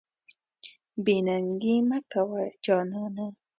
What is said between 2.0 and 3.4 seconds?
کوه جانانه.